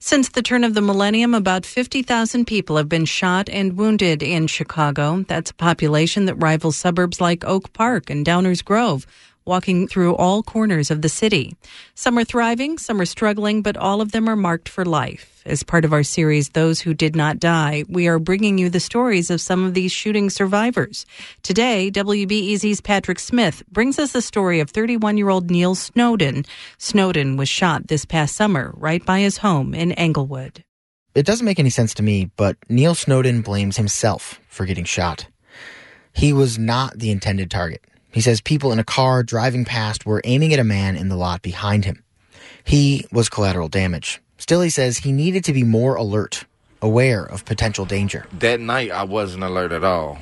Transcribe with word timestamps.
Since 0.00 0.28
the 0.28 0.42
turn 0.42 0.62
of 0.62 0.74
the 0.74 0.80
millennium, 0.80 1.34
about 1.34 1.66
50,000 1.66 2.44
people 2.44 2.76
have 2.76 2.88
been 2.88 3.04
shot 3.04 3.48
and 3.48 3.76
wounded 3.76 4.22
in 4.22 4.46
Chicago. 4.46 5.24
That's 5.26 5.50
a 5.50 5.54
population 5.54 6.26
that 6.26 6.36
rivals 6.36 6.76
suburbs 6.76 7.20
like 7.20 7.44
Oak 7.44 7.72
Park 7.72 8.08
and 8.08 8.24
Downers 8.24 8.64
Grove 8.64 9.08
walking 9.48 9.88
through 9.88 10.14
all 10.14 10.44
corners 10.44 10.92
of 10.92 11.02
the 11.02 11.08
city. 11.08 11.56
Some 11.94 12.18
are 12.18 12.24
thriving, 12.24 12.78
some 12.78 13.00
are 13.00 13.06
struggling, 13.06 13.62
but 13.62 13.76
all 13.76 14.00
of 14.00 14.12
them 14.12 14.28
are 14.28 14.36
marked 14.36 14.68
for 14.68 14.84
life. 14.84 15.42
As 15.46 15.62
part 15.62 15.84
of 15.86 15.92
our 15.92 16.02
series, 16.02 16.50
Those 16.50 16.80
Who 16.80 16.92
Did 16.92 17.16
Not 17.16 17.40
Die, 17.40 17.84
we 17.88 18.06
are 18.06 18.18
bringing 18.18 18.58
you 18.58 18.68
the 18.68 18.78
stories 18.78 19.30
of 19.30 19.40
some 19.40 19.64
of 19.64 19.72
these 19.72 19.90
shooting 19.90 20.28
survivors. 20.28 21.06
Today, 21.42 21.90
WBEZ's 21.90 22.82
Patrick 22.82 23.18
Smith 23.18 23.62
brings 23.72 23.98
us 23.98 24.12
the 24.12 24.22
story 24.22 24.60
of 24.60 24.70
31 24.70 25.16
year 25.16 25.30
old 25.30 25.50
Neil 25.50 25.74
Snowden. 25.74 26.44
Snowden 26.76 27.36
was 27.36 27.48
shot 27.48 27.88
this 27.88 28.04
past 28.04 28.36
summer 28.36 28.72
right 28.76 29.04
by 29.04 29.20
his 29.20 29.38
home 29.38 29.74
in 29.74 29.92
Englewood. 29.92 30.62
It 31.14 31.24
doesn't 31.26 31.46
make 31.46 31.58
any 31.58 31.70
sense 31.70 31.94
to 31.94 32.02
me, 32.02 32.30
but 32.36 32.56
Neil 32.68 32.94
Snowden 32.94 33.40
blames 33.40 33.78
himself 33.78 34.40
for 34.48 34.66
getting 34.66 34.84
shot. 34.84 35.26
He 36.12 36.32
was 36.32 36.58
not 36.58 36.98
the 36.98 37.10
intended 37.10 37.50
target. 37.50 37.82
He 38.10 38.20
says 38.20 38.40
people 38.40 38.72
in 38.72 38.78
a 38.78 38.84
car 38.84 39.22
driving 39.22 39.64
past 39.64 40.06
were 40.06 40.20
aiming 40.24 40.52
at 40.52 40.58
a 40.58 40.64
man 40.64 40.96
in 40.96 41.08
the 41.08 41.16
lot 41.16 41.42
behind 41.42 41.84
him. 41.84 42.02
He 42.64 43.06
was 43.12 43.28
collateral 43.28 43.68
damage. 43.68 44.20
Still, 44.38 44.60
he 44.60 44.70
says 44.70 44.98
he 44.98 45.12
needed 45.12 45.44
to 45.44 45.52
be 45.52 45.64
more 45.64 45.94
alert, 45.94 46.44
aware 46.80 47.24
of 47.24 47.44
potential 47.44 47.84
danger. 47.84 48.26
That 48.38 48.60
night, 48.60 48.90
I 48.90 49.04
wasn't 49.04 49.44
alert 49.44 49.72
at 49.72 49.84
all. 49.84 50.18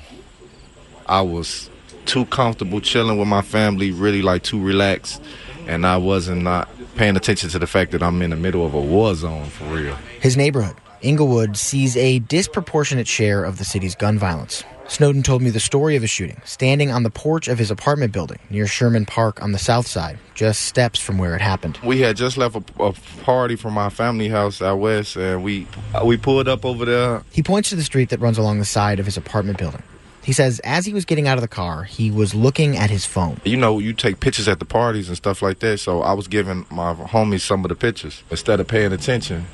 I 1.07 1.21
was 1.21 1.71
too 2.07 2.25
comfortable 2.27 2.81
chilling 2.81 3.19
with 3.19 3.29
my 3.29 3.43
family, 3.43 3.91
really 3.91 4.23
like 4.23 4.43
too 4.43 4.61
relaxed, 4.61 5.23
and 5.67 5.87
I 5.87 5.97
wasn't 5.97 6.43
not 6.43 6.69
paying 6.97 7.17
attention 7.17 7.51
to 7.51 7.59
the 7.59 7.67
fact 7.67 7.93
that 7.93 8.03
I'm 8.03 8.23
in 8.23 8.31
the 8.31 8.37
middle 8.37 8.65
of 8.65 8.75
a 8.75 8.81
war 8.81 9.15
zone 9.15 9.47
for 9.47 9.65
real. 9.65 9.97
His 10.21 10.37
neighborhood, 10.37 10.77
Englewood, 11.03 11.57
sees 11.57 11.97
a 11.97 12.21
disproportionate 12.21 13.07
share 13.07 13.45
of 13.45 13.59
the 13.59 13.65
city's 13.65 13.95
gun 13.95 14.19
violence. 14.19 14.65
Snowden 14.89 15.23
told 15.23 15.43
me 15.43 15.51
the 15.51 15.61
story 15.61 15.97
of 15.97 16.03
his 16.03 16.11
shooting, 16.11 16.41
standing 16.45 16.91
on 16.91 17.03
the 17.03 17.11
porch 17.11 17.49
of 17.49 17.59
his 17.59 17.71
apartment 17.71 18.13
building 18.13 18.39
near 18.51 18.67
Sherman 18.67 19.05
Park 19.05 19.43
on 19.43 19.53
the 19.53 19.59
south 19.59 19.87
side, 19.87 20.19
just 20.35 20.63
steps 20.63 21.01
from 21.01 21.19
where 21.19 21.35
it 21.35 21.41
happened. 21.41 21.79
We 21.83 22.01
had 22.01 22.17
just 22.17 22.37
left 22.37 22.57
a, 22.57 22.83
a 22.83 22.93
party 23.23 23.57
from 23.57 23.75
my 23.75 23.91
family 23.91 24.29
house 24.29 24.63
out 24.63 24.79
west, 24.79 25.17
and 25.17 25.43
we 25.43 25.67
we 26.05 26.17
pulled 26.17 26.49
up 26.49 26.65
over 26.65 26.85
there. 26.85 27.23
He 27.33 27.43
points 27.43 27.71
to 27.71 27.77
the 27.77 27.83
street 27.83 28.11
that 28.11 28.21
runs 28.21 28.39
along 28.39 28.59
the 28.61 28.65
side 28.65 29.01
of 29.01 29.07
his 29.07 29.17
apartment 29.17 29.59
building. 29.59 29.83
He 30.23 30.33
says 30.33 30.61
as 30.61 30.87
he 30.87 30.93
was 30.93 31.05
getting 31.05 31.29
out 31.29 31.37
of 31.37 31.43
the 31.43 31.49
car, 31.49 31.85
he 31.85 32.11
was 32.11 32.35
looking 32.35 32.77
at 32.77 32.91
his 32.91 33.05
phone. 33.05 33.41
You 33.45 33.57
know, 33.57 33.79
you 33.79 33.93
take 33.93 34.21
pictures 34.21 34.49
at 34.49 34.61
the 34.61 34.65
parties 34.65 35.09
and 35.09 35.17
stuff 35.17 35.43
like 35.43 35.59
that, 35.61 35.79
so 35.79 36.03
I 36.03 36.13
was 36.15 36.29
giving 36.29 36.67
my 36.71 36.95
homies 36.95 37.41
some 37.41 37.65
of 37.65 37.69
the 37.69 37.77
pictures 37.77 38.23
instead 38.31 38.61
of 38.61 38.69
paying 38.69 38.93
attention. 38.93 39.47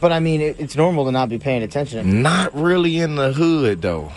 But 0.00 0.12
I 0.12 0.20
mean, 0.20 0.40
it's 0.40 0.76
normal 0.76 1.06
to 1.06 1.12
not 1.12 1.28
be 1.28 1.38
paying 1.38 1.62
attention. 1.62 2.20
Not 2.20 2.54
really 2.54 2.98
in 2.98 3.14
the 3.14 3.32
hood, 3.32 3.80
though. 3.80 4.12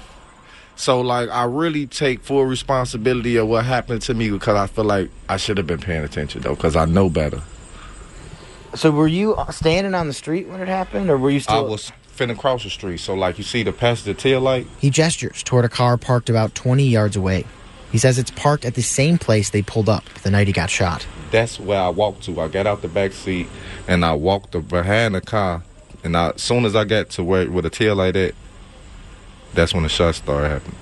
So 0.78 1.02
like 1.02 1.30
I 1.30 1.44
really 1.44 1.88
take 1.88 2.22
full 2.22 2.46
responsibility 2.46 3.36
of 3.36 3.48
what 3.48 3.66
happened 3.66 4.04
to 4.04 4.14
me 4.14 4.30
because 4.30 4.56
I 4.56 4.68
feel 4.68 4.86
like 4.86 5.10
I 5.28 5.38
should 5.38 5.58
have 5.58 5.68
been 5.68 5.80
paying 5.80 6.04
attention 6.04 6.42
though 6.42 6.56
because 6.56 6.76
I 6.76 6.86
know 6.86 7.10
better. 7.10 7.42
So 8.76 8.92
were 8.92 9.08
you 9.08 9.34
uh, 9.34 9.52
standing 9.52 9.96
on 9.96 10.08
the 10.08 10.14
street 10.14 10.48
when 10.48 10.62
it 10.62 10.68
happened, 10.68 11.10
or 11.10 11.18
were 11.18 11.32
you 11.32 11.40
still? 11.40 11.56
I 11.56 11.62
was 11.62 11.92
finna 12.16 12.38
cross 12.38 12.64
the 12.64 12.70
street. 12.70 12.98
So 13.00 13.16
like 13.16 13.40
you 13.40 13.44
see 13.44 13.64
the 13.64 13.72
passenger 13.72 14.14
tail 14.14 14.40
light. 14.40 14.68
He 14.80 14.92
gestures 14.92 15.42
toward 15.42 15.66
a 15.66 15.70
car 15.70 15.98
parked 15.98 16.30
about 16.30 16.54
20 16.54 16.84
yards 16.84 17.16
away. 17.16 17.46
He 17.92 17.98
says 17.98 18.20
it's 18.20 18.32
parked 18.32 18.64
at 18.66 18.76
the 18.76 18.84
same 18.84 19.18
place 19.18 19.50
they 19.50 19.64
pulled 19.64 19.90
up 19.90 20.04
the 20.24 20.30
night 20.30 20.46
he 20.46 20.54
got 20.54 20.70
shot. 20.70 21.08
That's 21.32 21.60
where 21.60 21.82
I 21.82 21.90
walked 21.90 22.24
to. 22.24 22.40
I 22.40 22.50
got 22.50 22.68
out 22.68 22.82
the 22.82 22.88
back 22.88 23.14
seat 23.14 23.48
and 23.88 24.06
I 24.06 24.14
walked 24.14 24.52
behind 24.68 25.16
the 25.16 25.22
car. 25.22 25.64
And 26.04 26.16
I, 26.16 26.30
as 26.30 26.42
soon 26.42 26.66
as 26.66 26.76
I 26.76 26.84
got 26.84 27.10
to 27.12 27.24
where 27.24 27.50
with 27.50 27.64
the 27.64 27.70
tail 27.70 27.96
light 27.96 28.16
at, 28.16 28.36
that's 29.54 29.74
when 29.74 29.84
the 29.84 29.90
shots 29.90 30.18
started 30.20 30.50
happening. 30.50 30.76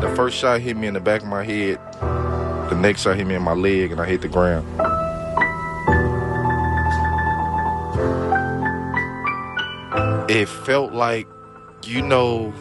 The 0.00 0.16
first 0.16 0.36
shot 0.38 0.60
hit 0.60 0.76
me 0.76 0.86
in 0.86 0.94
the 0.94 1.00
back 1.00 1.22
of 1.22 1.28
my 1.28 1.44
head. 1.44 1.78
The 2.70 2.76
next 2.76 3.02
shot 3.02 3.16
hit 3.16 3.26
me 3.26 3.34
in 3.34 3.42
my 3.42 3.52
leg, 3.52 3.92
and 3.92 4.00
I 4.00 4.06
hit 4.06 4.22
the 4.22 4.28
ground. 4.28 4.66
It 10.28 10.48
felt 10.48 10.92
like, 10.92 11.28
you 11.84 12.02
know, 12.02 12.52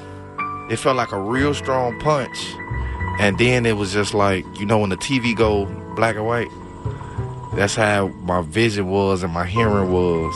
it 0.69 0.77
felt 0.77 0.95
like 0.95 1.11
a 1.11 1.19
real 1.19 1.53
strong 1.53 1.99
punch. 1.99 2.37
And 3.19 3.37
then 3.37 3.65
it 3.65 3.77
was 3.77 3.93
just 3.93 4.13
like, 4.13 4.45
you 4.59 4.65
know, 4.65 4.77
when 4.79 4.89
the 4.89 4.97
TV 4.97 5.35
go 5.35 5.65
black 5.95 6.15
and 6.15 6.25
white, 6.25 6.49
that's 7.55 7.75
how 7.75 8.07
my 8.07 8.41
vision 8.41 8.89
was 8.89 9.23
and 9.23 9.31
my 9.33 9.45
hearing 9.45 9.91
was. 9.91 10.35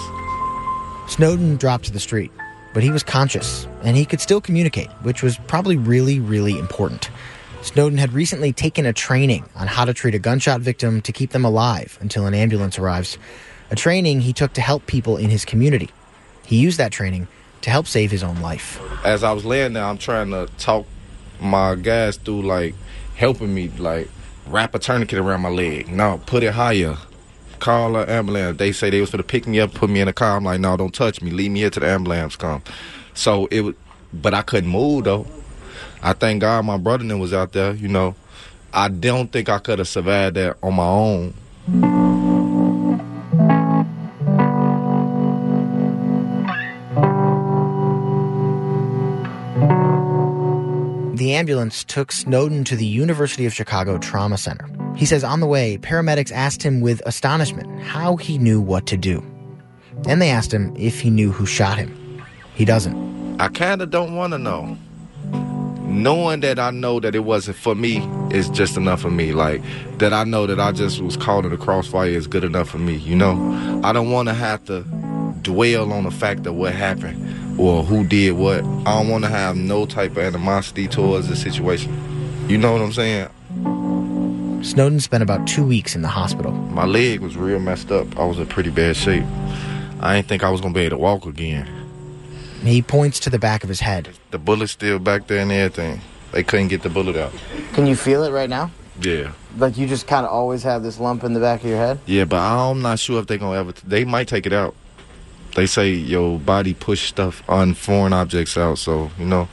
Snowden 1.12 1.58
dropped 1.58 1.86
to 1.86 1.92
the 1.92 2.00
street, 2.00 2.32
but 2.74 2.82
he 2.82 2.92
was 2.92 3.04
conscious 3.04 3.68
and 3.84 3.98
he 3.98 4.06
could 4.06 4.22
still 4.22 4.40
communicate, 4.40 4.88
which 5.02 5.22
was 5.22 5.38
probably 5.48 5.76
really, 5.76 6.20
really 6.20 6.58
important. 6.58 7.10
Snowden 7.62 7.98
had 7.98 8.14
recently 8.14 8.54
taken 8.54 8.86
a 8.86 8.94
training 8.94 9.44
on 9.56 9.68
how 9.68 9.84
to 9.84 9.94
treat 9.94 10.16
a 10.16 10.20
gunshot 10.20 10.62
victim 10.62 11.02
to 11.02 11.12
keep 11.12 11.32
them 11.32 11.44
alive 11.44 11.98
until 12.00 12.26
an 12.26 12.34
ambulance 12.34 12.80
arrives. 12.80 13.18
A 13.70 13.76
training 13.76 14.22
he 14.22 14.32
took 14.32 14.54
to 14.54 14.62
help 14.62 14.86
people 14.86 15.18
in 15.18 15.30
his 15.30 15.44
community. 15.44 15.90
He 16.46 16.58
used 16.58 16.78
that 16.78 16.94
training 16.94 17.28
to 17.62 17.70
help 17.70 17.86
save 17.86 18.12
his 18.12 18.24
own 18.24 18.42
life. 18.42 18.80
As 19.04 19.26
I 19.26 19.34
was 19.34 19.44
laying 19.44 19.74
there, 19.74 19.84
I'm 19.84 19.98
trying 19.98 20.32
to 20.32 20.48
talk 20.58 20.86
my 21.42 21.76
guys 21.76 22.16
through 22.16 22.44
like 22.44 22.76
helping 23.16 23.54
me 23.54 23.68
like 23.78 24.10
wrap 24.48 24.74
a 24.74 24.80
tourniquet 24.80 25.20
around 25.20 25.42
my 25.42 25.50
leg. 25.50 25.90
No, 25.90 26.22
put 26.26 26.44
it 26.44 26.54
higher 26.54 26.98
call 27.60 27.96
an 27.96 28.10
ambulance. 28.10 28.58
They 28.58 28.72
say 28.72 28.90
they 28.90 29.02
was 29.02 29.12
going 29.12 29.22
to 29.22 29.28
pick 29.28 29.48
me 29.48 29.60
up, 29.60 29.74
put 29.74 29.90
me 29.90 30.02
in 30.02 30.08
a 30.08 30.14
car. 30.14 30.38
I'm 30.38 30.44
like, 30.44 30.60
no, 30.60 30.76
don't 30.78 30.94
touch 30.94 31.22
me. 31.22 31.32
Leave 31.32 31.52
me 31.52 31.60
here 31.60 31.70
till 31.70 31.82
the 31.82 31.88
ambulance 31.90 32.36
come. 32.36 32.64
So 33.14 33.46
it 33.48 33.62
was, 33.62 33.76
but 34.14 34.34
I 34.34 34.42
couldn't 34.42 34.70
move 34.70 35.04
though. 35.04 35.28
I 36.02 36.14
thank 36.14 36.42
God 36.42 36.66
my 36.66 36.78
brother 36.78 37.04
then 37.04 37.20
was 37.20 37.34
out 37.34 37.52
there. 37.52 37.74
You 37.74 37.90
know, 37.90 38.16
I 38.74 38.88
don't 38.88 39.32
think 39.32 39.50
I 39.50 39.60
could 39.60 39.80
have 39.80 39.88
survived 39.88 40.36
that 40.38 40.58
on 40.64 40.76
my 40.76 40.88
own. 40.88 41.34
The 51.16 51.34
ambulance 51.34 51.84
took 51.84 52.14
Snowden 52.14 52.64
to 52.64 52.78
the 52.78 52.86
University 52.86 53.46
of 53.46 53.54
Chicago 53.54 53.98
Trauma 53.98 54.38
Center. 54.38 54.70
He 55.00 55.06
says 55.06 55.24
on 55.24 55.40
the 55.40 55.48
way, 55.48 55.78
paramedics 55.78 56.30
asked 56.30 56.62
him 56.62 56.82
with 56.82 57.02
astonishment 57.06 57.82
how 57.84 58.18
he 58.18 58.38
knew 58.38 58.60
what 58.60 58.86
to 58.88 58.98
do. 58.98 59.26
Then 60.04 60.20
they 60.20 60.30
asked 60.30 60.54
him 60.54 60.76
if 60.76 61.00
he 61.00 61.10
knew 61.10 61.32
who 61.32 61.46
shot 61.46 61.78
him. 61.78 62.22
He 62.54 62.66
doesn't. 62.66 63.40
I 63.40 63.48
kind 63.48 63.82
of 63.82 63.92
don't 63.92 64.14
want 64.14 64.34
to 64.34 64.38
know. 64.38 64.78
Knowing 65.86 66.42
that 66.42 66.60
I 66.60 66.72
know 66.72 67.00
that 67.00 67.16
it 67.16 67.22
wasn't 67.22 67.56
for 67.56 67.76
me 67.76 68.06
is 68.30 68.50
just 68.50 68.76
enough 68.76 69.00
for 69.00 69.10
me. 69.10 69.32
Like, 69.32 69.62
that 70.00 70.12
I 70.12 70.26
know 70.26 70.46
that 70.46 70.60
I 70.60 70.74
just 70.74 71.00
was 71.00 71.16
caught 71.16 71.46
in 71.46 71.52
the 71.52 71.58
crossfire 71.58 72.10
is 72.10 72.28
good 72.28 72.44
enough 72.44 72.70
for 72.70 72.78
me, 72.78 72.98
you 72.98 73.16
know? 73.16 73.82
I 73.86 73.94
don't 73.94 74.12
want 74.12 74.28
to 74.28 74.34
have 74.34 74.66
to 74.66 74.82
dwell 75.44 75.94
on 75.94 76.04
the 76.04 76.12
fact 76.12 76.46
of 76.46 76.56
what 76.56 76.74
happened 76.76 77.58
or 77.58 77.84
who 77.84 78.06
did 78.06 78.34
what. 78.34 78.66
I 78.66 79.00
don't 79.00 79.08
want 79.08 79.24
to 79.24 79.30
have 79.30 79.56
no 79.56 79.86
type 79.86 80.12
of 80.12 80.18
animosity 80.18 80.90
towards 80.90 81.30
the 81.30 81.38
situation. 81.38 81.96
You 82.50 82.58
know 82.58 82.74
what 82.74 82.82
I'm 82.82 82.92
saying? 82.92 83.30
Snowden 84.62 85.00
spent 85.00 85.24
about 85.24 85.48
two 85.48 85.66
weeks 85.66 85.96
in 85.96 86.02
the 86.02 86.08
hospital. 86.10 86.52
My 86.52 86.86
leg 86.86 87.22
was 87.22 87.38
real 87.38 87.60
messed 87.60 87.92
up. 87.92 88.18
I 88.20 88.26
was 88.26 88.40
in 88.40 88.46
pretty 88.48 88.70
bad 88.70 88.98
shape. 88.98 89.24
I 90.02 90.16
didn't 90.16 90.28
think 90.28 90.44
I 90.44 90.50
was 90.50 90.60
gonna 90.60 90.74
be 90.74 90.82
able 90.82 90.98
to 90.98 91.02
walk 91.02 91.26
again. 91.26 91.68
He 92.64 92.82
points 92.82 93.22
to 93.22 93.30
the 93.30 93.40
back 93.40 93.64
of 93.64 93.70
his 93.70 93.80
head. 93.80 94.10
The 94.32 94.38
bullet's 94.38 94.74
still 94.74 95.00
back 95.00 95.28
there 95.28 95.40
and 95.40 95.52
everything. 95.52 96.02
They 96.34 96.44
couldn't 96.44 96.68
get 96.68 96.84
the 96.84 96.90
bullet 96.90 97.16
out. 97.16 97.32
Can 97.74 97.88
you 97.88 97.96
feel 97.96 98.24
it 98.24 98.32
right 98.32 98.50
now? 98.50 98.70
Yeah. 99.02 99.32
Like 99.58 99.78
you 99.78 99.88
just 99.88 100.08
kind 100.08 100.26
of 100.26 100.32
always 100.32 100.62
have 100.64 100.84
this 100.84 101.00
lump 101.00 101.24
in 101.24 101.34
the 101.34 101.40
back 101.40 101.62
of 101.64 101.70
your 101.70 101.78
head? 101.78 102.00
Yeah, 102.06 102.26
but 102.26 102.40
I'm 102.40 102.82
not 102.82 103.00
sure 103.00 103.20
if 103.22 103.28
they're 103.28 103.38
gonna 103.38 103.58
ever. 103.58 103.72
T- 103.72 103.82
they 103.88 104.04
might 104.04 104.28
take 104.28 104.46
it 104.46 104.54
out. 104.54 104.76
They 105.56 105.68
say 105.68 105.92
your 105.92 106.38
body 106.38 106.74
push 106.74 107.08
stuff 107.08 107.44
on 107.48 107.74
foreign 107.76 108.14
objects 108.14 108.58
out, 108.58 108.78
so 108.78 109.10
you 109.18 109.26
know 109.26 109.48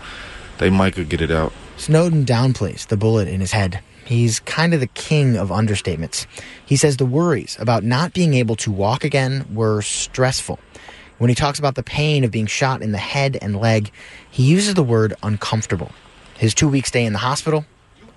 they 0.58 0.69
might 0.69 0.94
could 0.94 1.08
get 1.08 1.20
it 1.20 1.31
out. 1.31 1.53
Snowden 1.76 2.25
downplays 2.25 2.88
the 2.88 2.97
bullet 2.97 3.29
in 3.29 3.41
his 3.41 3.53
head. 3.53 3.81
He's 4.06 4.38
kind 4.41 4.73
of 4.73 4.81
the 4.81 4.87
king 4.87 5.37
of 5.37 5.49
understatements. 5.49 6.26
He 6.64 6.76
says 6.76 6.97
the 6.97 7.05
worries 7.05 7.56
about 7.58 7.82
not 7.82 8.12
being 8.14 8.35
able 8.35 8.55
to 8.56 8.70
walk 8.70 9.05
again 9.05 9.44
were 9.53 9.82
stressful. 9.82 10.61
When 11.19 11.29
he 11.29 11.35
talks 11.35 11.58
about 11.58 11.75
the 11.75 11.82
pain 11.82 12.23
of 12.23 12.31
being 12.31 12.47
shot 12.47 12.82
in 12.82 12.93
the 12.93 12.99
head 12.99 13.37
and 13.43 13.58
leg, 13.58 13.91
he 14.31 14.44
uses 14.44 14.75
the 14.75 14.82
word 14.85 15.14
uncomfortable. 15.23 15.91
His 16.38 16.55
two 16.55 16.69
week 16.69 16.87
stay 16.87 17.05
in 17.05 17.14
the 17.14 17.19
hospital, 17.19 17.64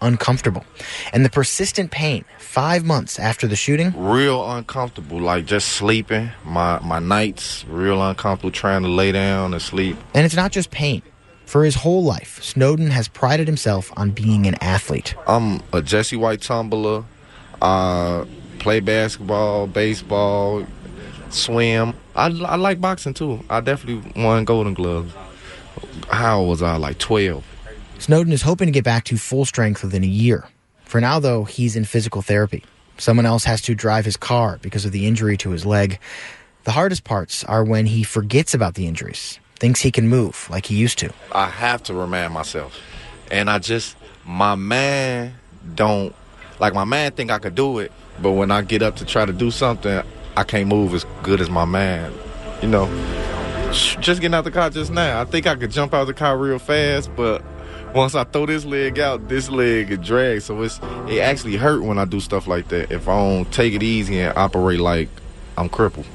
uncomfortable. 0.02 0.64
And 1.12 1.26
the 1.26 1.30
persistent 1.30 1.90
pain, 1.90 2.24
five 2.38 2.84
months 2.84 3.18
after 3.18 3.48
the 3.48 3.56
shooting, 3.56 3.94
real 3.96 4.48
uncomfortable. 4.52 5.20
Like 5.20 5.46
just 5.46 5.70
sleeping, 5.70 6.30
my, 6.46 6.80
my 6.82 7.00
nights, 7.00 7.66
real 7.68 8.02
uncomfortable 8.04 8.52
trying 8.52 8.84
to 8.84 8.90
lay 8.90 9.12
down 9.12 9.54
and 9.54 9.62
sleep. 9.62 9.98
And 10.14 10.26
it's 10.26 10.36
not 10.36 10.52
just 10.52 10.70
pain. 10.70 11.02
For 11.50 11.64
his 11.64 11.74
whole 11.74 12.04
life, 12.04 12.38
Snowden 12.44 12.92
has 12.92 13.08
prided 13.08 13.48
himself 13.48 13.92
on 13.98 14.12
being 14.12 14.46
an 14.46 14.54
athlete. 14.62 15.16
I'm 15.26 15.64
a 15.74 15.82
Jesse 15.82 16.16
White 16.16 16.42
tumbler. 16.42 17.06
I 17.60 18.28
play 18.60 18.82
basketball, 18.82 19.66
baseball, 19.66 20.68
swim. 21.32 21.96
I, 22.16 22.28
I 22.28 22.56
like 22.56 22.80
boxing 22.80 23.16
too. 23.16 23.44
I 23.50 23.62
definitely 23.62 24.24
won 24.24 24.46
Golden 24.46 24.76
Gloves. 24.76 25.12
How 26.08 26.42
old 26.42 26.50
was 26.50 26.62
I? 26.62 26.76
Like 26.76 27.00
12. 27.00 27.44
Snowden 27.98 28.32
is 28.32 28.44
hoping 28.44 28.68
to 28.68 28.72
get 28.72 28.84
back 28.84 29.06
to 29.06 29.18
full 29.18 29.44
strength 29.44 29.82
within 29.82 30.04
a 30.04 30.08
year. 30.08 30.48
For 30.86 31.02
now, 31.02 31.20
though, 31.20 31.46
he's 31.46 31.76
in 31.76 31.84
physical 31.84 32.22
therapy. 32.22 32.64
Someone 33.00 33.26
else 33.26 33.46
has 33.46 33.60
to 33.64 33.74
drive 33.74 34.06
his 34.06 34.18
car 34.18 34.60
because 34.62 34.86
of 34.86 34.92
the 34.92 35.08
injury 35.08 35.36
to 35.38 35.50
his 35.50 35.66
leg. 35.66 36.00
The 36.66 36.72
hardest 36.74 37.06
parts 37.06 37.44
are 37.44 37.64
when 37.64 37.88
he 37.88 38.04
forgets 38.04 38.54
about 38.54 38.76
the 38.76 38.86
injuries, 38.86 39.40
thinks 39.60 39.82
he 39.82 39.92
can 39.92 40.08
move 40.08 40.48
like 40.50 40.66
he 40.66 40.76
used 40.76 41.00
to. 41.00 41.12
I 41.32 41.48
have 41.48 41.84
to 41.84 41.94
remind 41.94 42.34
myself. 42.34 42.78
And 43.32 43.50
I 43.50 43.60
just, 43.60 43.96
my 44.26 44.56
man 44.56 45.36
don't, 45.76 46.16
like 46.60 46.74
my 46.74 46.86
man 46.86 47.12
think 47.12 47.32
I 47.32 47.40
could 47.40 47.56
do 47.56 47.80
it, 47.80 47.92
but 48.22 48.32
when 48.32 48.52
I 48.52 48.62
get 48.62 48.82
up 48.82 48.96
to 48.98 49.06
try 49.06 49.26
to 49.26 49.34
do 49.34 49.52
something, 49.52 50.02
I 50.36 50.44
can't 50.44 50.68
move 50.68 50.94
as 50.94 51.06
good 51.24 51.42
as 51.42 51.50
my 51.50 51.66
man. 51.66 52.14
You 52.62 52.68
know, 52.70 52.86
just 53.72 54.22
getting 54.22 54.34
out 54.34 54.44
the 54.44 54.52
car 54.52 54.70
just 54.70 54.92
now, 54.92 55.22
I 55.22 55.26
think 55.26 55.48
I 55.48 55.56
could 55.56 55.72
jump 55.72 55.94
out 55.94 56.06
the 56.06 56.14
car 56.14 56.38
real 56.38 56.60
fast, 56.60 57.16
but 57.16 57.44
once 57.94 58.16
I 58.16 58.24
throw 58.24 58.46
this 58.46 58.66
leg 58.66 59.00
out, 59.00 59.30
this 59.30 59.50
leg 59.50 59.92
it 59.92 60.02
drags. 60.02 60.46
So 60.46 60.62
it's 60.62 60.80
it 61.08 61.20
actually 61.20 61.58
hurt 61.58 61.84
when 61.84 61.98
I 61.98 62.06
do 62.06 62.20
stuff 62.20 62.48
like 62.48 62.68
that. 62.70 62.92
If 62.92 63.08
I 63.08 63.16
don't 63.16 63.52
take 63.52 63.74
it 63.74 63.84
easy 63.84 64.20
and 64.20 64.38
operate 64.38 64.80
like 64.80 65.10
I'm 65.58 65.70
crippled. 65.70 66.06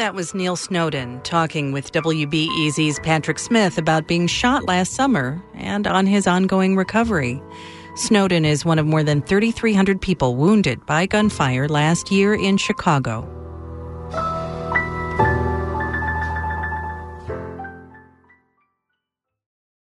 That 0.00 0.14
was 0.14 0.34
Neil 0.34 0.56
Snowden 0.56 1.20
talking 1.24 1.72
with 1.72 1.92
WBEZ's 1.92 2.98
Patrick 3.00 3.38
Smith 3.38 3.76
about 3.76 4.06
being 4.06 4.26
shot 4.26 4.64
last 4.64 4.94
summer 4.94 5.44
and 5.52 5.86
on 5.86 6.06
his 6.06 6.26
ongoing 6.26 6.74
recovery. 6.74 7.42
Snowden 7.96 8.46
is 8.46 8.64
one 8.64 8.78
of 8.78 8.86
more 8.86 9.02
than 9.02 9.20
3,300 9.20 10.00
people 10.00 10.36
wounded 10.36 10.86
by 10.86 11.04
gunfire 11.04 11.68
last 11.68 12.10
year 12.10 12.32
in 12.32 12.56
Chicago. 12.56 13.39